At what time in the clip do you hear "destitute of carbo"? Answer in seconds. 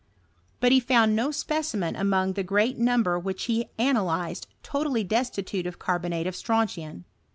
5.03-6.09